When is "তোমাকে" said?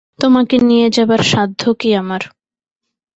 0.19-0.55